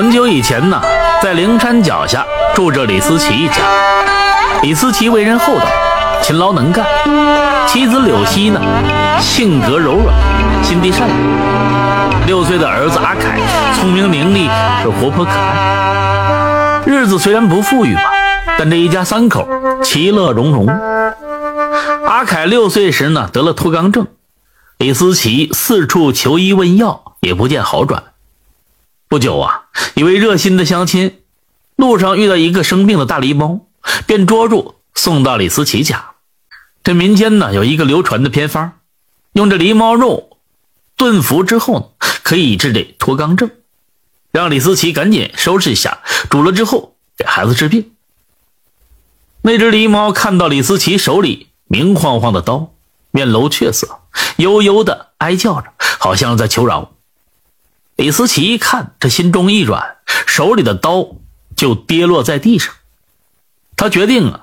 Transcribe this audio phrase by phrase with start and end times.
[0.00, 0.80] 很久以前呢，
[1.22, 3.56] 在灵山脚下住着李思齐一家。
[4.62, 5.66] 李思齐为人厚道，
[6.22, 6.82] 勤劳能干；
[7.68, 8.58] 妻子柳溪呢，
[9.20, 10.16] 性格柔软，
[10.64, 12.26] 心地善良。
[12.26, 13.38] 六岁的儿子阿凯
[13.78, 14.48] 聪明伶俐，
[14.84, 16.80] 又活泼可爱。
[16.86, 18.04] 日子虽然不富裕吧，
[18.58, 19.46] 但这一家三口
[19.82, 20.66] 其乐融融。
[22.06, 24.06] 阿凯六岁时呢，得了脱肛症，
[24.78, 28.02] 李思齐四处求医问药，也不见好转。
[29.10, 29.59] 不久啊，
[29.94, 31.20] 一位热心的乡亲
[31.76, 33.66] 路上遇到一个生病的大狸猫，
[34.06, 36.12] 便捉住送到李思齐家。
[36.82, 38.72] 这民间呢有一个流传的偏方，
[39.32, 40.38] 用这狸猫肉
[40.96, 43.50] 炖服之后呢，可以治这脱肛症。
[44.32, 46.00] 让李思齐赶紧收拾一下，
[46.30, 47.92] 煮了之后给孩子治病。
[49.42, 52.72] 那只狸猫看到李思齐手里明晃晃的刀，
[53.10, 54.00] 面露怯色，
[54.36, 56.92] 悠悠的哀叫着，好像在求饶。
[58.00, 61.06] 李思琪一看，这心中一软，手里的刀
[61.54, 62.72] 就跌落在地上。
[63.76, 64.40] 他决定啊，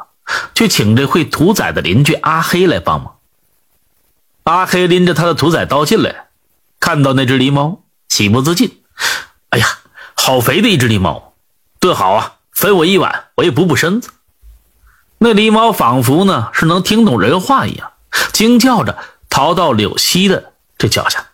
[0.54, 3.16] 去请这会屠宰的邻居阿黑来帮忙。
[4.44, 6.28] 阿黑拎着他的屠宰刀进来，
[6.80, 8.84] 看到那只狸猫，喜不自禁
[9.50, 9.80] ：“哎呀，
[10.14, 11.34] 好肥的一只狸猫，
[11.80, 14.12] 炖好啊，分我一碗，我也补补身子。”
[15.17, 17.94] 那狸猫仿佛呢是能听懂人话一样，
[18.32, 19.00] 惊叫着
[19.32, 21.30] 逃到柳溪的这脚下。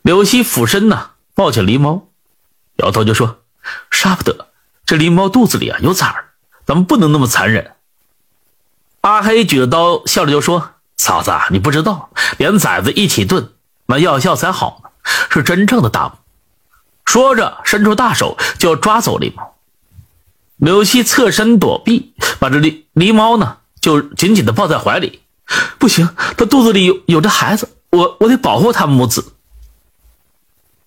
[0.00, 1.10] 柳溪俯身呢。
[1.38, 2.08] 抱起狸猫，
[2.78, 3.38] 摇头就说
[3.92, 4.48] ：“杀不得，
[4.84, 6.30] 这狸猫肚子里啊有崽儿，
[6.66, 7.74] 咱们不能那么残忍。”
[9.02, 13.52] 阿黑举着刀，笑着就说：“嫂子，你不知道，连崽子一起炖，
[13.86, 14.90] 那药效才好呢，
[15.30, 16.16] 是真正的大补。”
[17.06, 19.54] 说着，伸出大手就要抓走狸猫。
[20.56, 25.22] 柳溪侧身躲避，把这狸狸猫呢就紧紧的抱在怀里。
[25.78, 29.34] 不行，它肚子里有有着孩子，我我得保护他母子。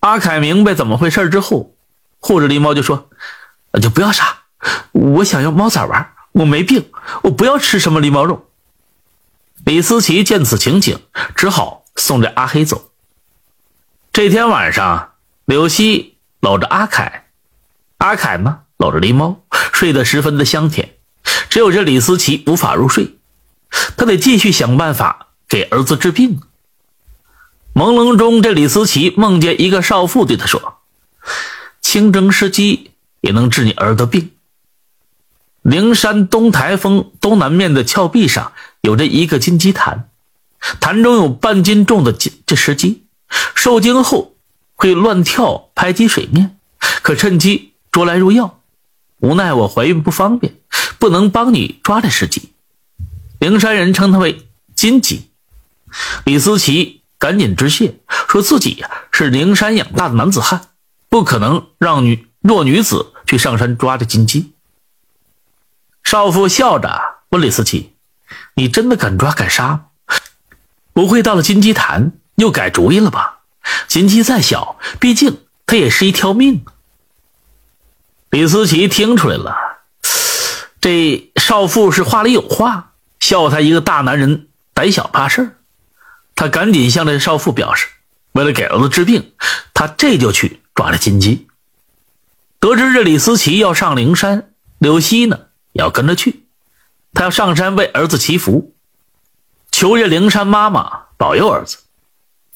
[0.01, 1.75] 阿凯明白怎么回事之后，
[2.19, 3.09] 护着狸猫就说
[3.71, 4.39] ：“那就不要杀，
[4.91, 8.49] 我想要猫崽玩，我没病，我不要吃什么狸猫肉。”
[9.63, 10.99] 李思琪见此情景，
[11.35, 12.89] 只好送着阿黑走。
[14.11, 15.11] 这天晚上，
[15.45, 17.27] 柳溪搂着阿凯，
[17.99, 20.95] 阿凯呢搂着狸猫，睡得十分的香甜。
[21.47, 23.19] 只有这李思琪无法入睡，
[23.95, 26.41] 他得继续想办法给儿子治病。
[27.73, 30.79] 朦胧中，这李思琪梦见一个少妇对他说
[31.81, 34.31] ：“清蒸湿鸡也能治你儿的病。”
[35.63, 38.51] 灵山东台峰东南面的峭壁上
[38.81, 40.09] 有着一个金鸡潭，
[40.81, 43.03] 潭中有半斤重的金这石鸡，
[43.55, 44.33] 受惊后
[44.75, 46.57] 会乱跳拍击水面，
[47.01, 48.59] 可趁机捉来入药。
[49.19, 50.55] 无奈我怀孕不方便，
[50.99, 52.49] 不能帮你抓这石鸡。
[53.39, 54.45] 灵山人称它为
[54.75, 55.29] 金鸡。
[56.25, 57.00] 李思琪。
[57.21, 60.69] 赶紧致谢，说自己呀是灵山养大的男子汉，
[61.07, 64.53] 不可能让女弱女子去上山抓这金鸡。
[66.03, 66.99] 少妇笑着
[67.29, 67.93] 问李思琪
[68.57, 69.89] ：“你真的敢抓敢杀？
[70.93, 73.41] 不会到了金鸡潭又改主意了吧？
[73.87, 76.65] 金鸡再小，毕竟它也是一条命。”
[78.31, 79.55] 李思琪听出来了，
[80.81, 85.57] 这少妇是话里有话，笑他一个大男人胆小怕事儿。
[86.35, 87.87] 他赶紧向这少妇表示，
[88.31, 89.33] 为了给儿子治病，
[89.73, 91.47] 他这就去抓了金鸡。
[92.59, 96.43] 得知这李思琪要上灵山，柳溪呢要跟着去。
[97.13, 98.73] 他要上山为儿子祈福，
[99.71, 101.79] 求这灵山妈妈保佑儿子。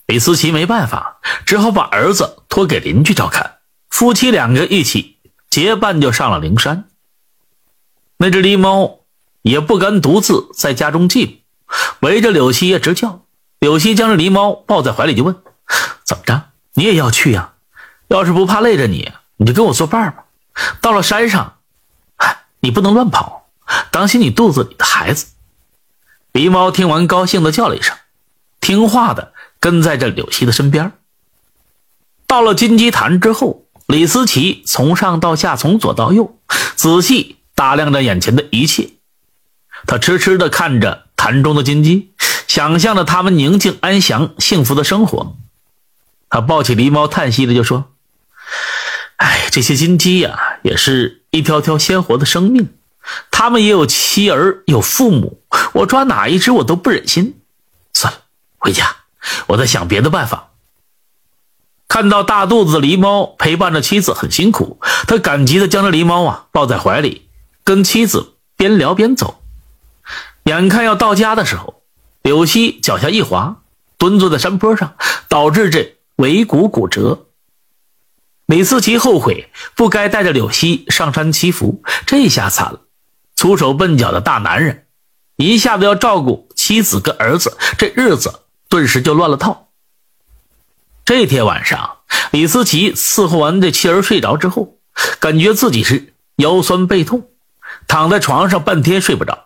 [0.08, 3.58] 李思琪没办法，只好把儿子托给邻居照看。
[3.90, 5.18] 夫妻两个一起
[5.50, 6.88] 结伴就上了灵山。
[8.18, 9.00] 那只狸猫
[9.42, 11.36] 也不甘独自在家中寂寞，
[12.02, 13.25] 围着柳溪也直叫。
[13.66, 15.38] 柳溪将这狸猫抱在怀里，就问
[16.06, 16.50] ：“怎么着？
[16.76, 17.54] 你也要去呀？
[18.10, 20.26] 要是不怕累着你，你就跟我作伴吧。
[20.82, 21.56] 到了山上，
[22.18, 23.48] 哎，你不能乱跑，
[23.90, 25.26] 当心你肚子里的孩子。”
[26.32, 27.98] 狸猫听完，高兴的叫了一声，
[28.62, 30.92] 听话的跟在这柳溪的身边。
[32.28, 36.38] 到了金鸡潭之后，李思琪从上到下，从左到右，
[36.76, 38.92] 仔细打量着眼前的一切。
[39.88, 42.12] 他痴痴的看着潭中的金鸡。
[42.56, 45.36] 想象着他们宁静安详、幸福的生活，
[46.30, 47.92] 他抱起狸猫，叹息的就说
[49.20, 52.70] ：“哎，这些金鸡呀，也是一条条鲜活的生命，
[53.30, 55.42] 他们也有妻儿，有父母。
[55.74, 57.42] 我抓哪一只，我都不忍心。
[57.92, 58.20] 算了，
[58.58, 58.96] 回家，
[59.48, 60.52] 我再想别的办法。”
[61.90, 64.80] 看到大肚子狸猫陪伴着妻子很辛苦，
[65.10, 67.28] 他感激的将这狸猫啊抱在怀里，
[67.66, 69.44] 跟妻子边聊边走。
[70.46, 71.75] 眼看要到家的时候。
[72.26, 73.62] 柳溪脚下一滑，
[74.00, 74.96] 蹲坐在山坡上，
[75.30, 77.28] 导致这尾骨骨折。
[78.48, 82.82] 李思齐后悔不该带着柳溪上山祈福，这下惨了。
[83.36, 84.88] 粗手笨脚的大男人，
[85.36, 88.40] 一下子要照顾妻子跟儿子，这日子
[88.70, 89.68] 顿时就乱了套。
[91.06, 91.98] 这天晚上，
[92.32, 94.80] 李思齐伺候完这妻儿睡着之后，
[95.20, 97.30] 感觉自己是腰酸背痛，
[97.88, 99.46] 躺在床上半天睡不着。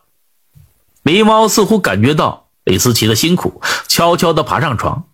[1.03, 5.05] 狸猫似乎感觉到李思琪的辛苦，悄悄地爬上床，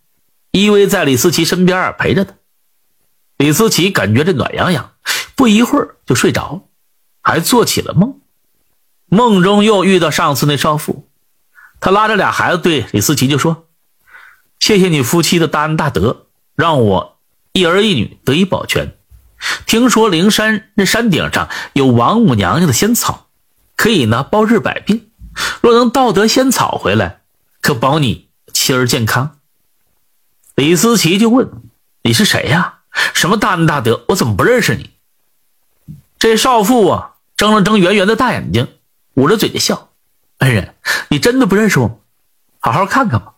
[0.51, 2.33] 依偎在李思琪身边陪着他。
[3.37, 4.93] 李思琪感觉这暖洋洋，
[5.35, 6.67] 不一会儿就睡着，
[7.21, 8.19] 还做起了梦。
[9.07, 11.09] 梦中又遇到上次那少妇，
[11.79, 13.67] 他拉着俩孩子对李思琪就说
[14.59, 17.19] ：“谢谢你夫妻的大恩大德，让我
[17.53, 18.95] 一儿一女得以保全。
[19.65, 23.27] 听说灵山那山顶上有王母娘娘的仙草，
[23.75, 25.11] 可以呢包治百病。
[25.61, 27.21] 若能盗得仙草回来，
[27.65, 29.39] 可保你妻儿健康。”
[30.53, 31.49] 李思琪就问
[32.03, 32.81] ：“你是谁呀？
[33.15, 34.05] 什么大恩大德？
[34.09, 34.91] 我怎么不认识你？”
[36.19, 38.67] 这少妇啊，睁了睁圆圆的大眼睛。
[39.15, 39.89] 捂着嘴就笑，
[40.37, 40.75] 恩人，
[41.09, 41.99] 你真的不认识我？
[42.59, 43.33] 好好看看吧，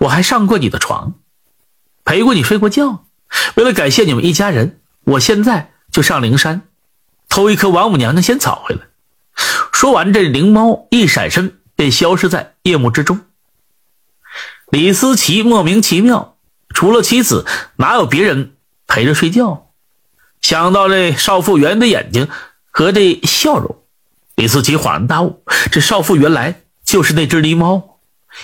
[0.00, 1.14] 我还上过你的床，
[2.04, 3.04] 陪过你睡过觉。
[3.54, 6.62] 为了感谢你们一家人，我现在就上灵山，
[7.28, 8.82] 偷一颗王母娘娘仙草回来。
[9.72, 13.20] 说完，这灵猫一闪身，便消失在夜幕之中。
[14.70, 16.36] 李思琪莫名其妙，
[16.72, 17.44] 除了妻子，
[17.76, 18.54] 哪有别人
[18.86, 19.66] 陪着睡觉？
[20.40, 22.28] 想到这少妇圆的眼睛
[22.70, 23.76] 和这笑容。
[24.36, 27.98] 李思琪恍然大悟，这少妇原来就是那只狸猫，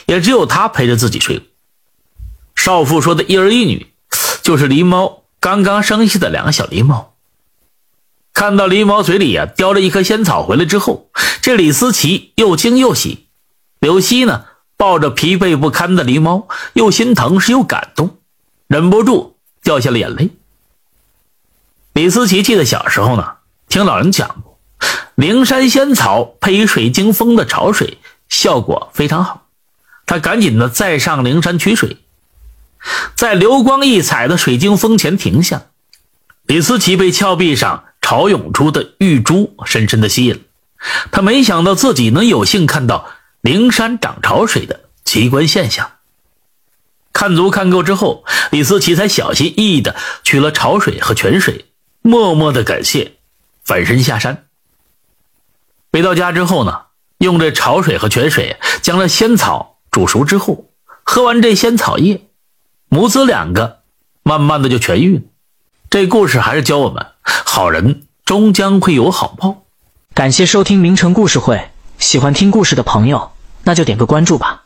[0.04, 1.48] 也只有他陪着自己睡。
[2.54, 3.86] 少妇说的一儿一女，
[4.42, 7.14] 就是狸猫刚刚生下的两个小狸猫。
[8.34, 11.08] 看到狸猫嘴里呀叼着一颗仙草回来之后，
[11.40, 13.28] 这李思琪又惊又喜。
[13.78, 14.44] 柳溪呢
[14.76, 18.18] 抱着疲惫不堪的狸猫，又心疼是又感动，
[18.66, 20.30] 忍不住掉下了眼泪。
[21.94, 23.36] 李思琪记得小时候呢，
[23.68, 24.58] 听老人讲过。
[25.14, 27.96] 灵山仙草配水晶峰的潮水
[28.28, 29.46] 效果非常好，
[30.04, 31.96] 他赶紧的再上灵山取水，
[33.14, 35.62] 在流光溢彩的水晶峰前停下。
[36.44, 40.44] 李思琪被峭壁上潮涌出的玉珠深深的吸引，
[41.10, 43.08] 他没想到自己能有幸看到
[43.46, 45.92] 灵山涨潮水的奇观现象。
[47.12, 49.94] 看足看够之后，李思齐才小心翼翼的
[50.24, 51.66] 取了潮水和泉水，
[52.02, 53.12] 默默的感谢，
[53.62, 54.46] 返身下山。
[55.92, 56.86] 回到家之后呢，
[57.18, 60.64] 用这潮水和泉水将这仙草煮熟之后，
[61.04, 62.26] 喝完这仙草液，
[62.88, 63.82] 母子两个
[64.24, 65.22] 慢慢的就痊愈了。
[65.88, 69.62] 这故事还是教我们，好人终将会有好报。
[70.14, 73.30] 感谢收听名城故事会，喜欢听故事的朋友，
[73.66, 74.65] 那就点个关注吧。